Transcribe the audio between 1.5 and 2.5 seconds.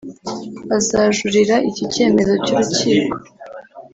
iki cyemezo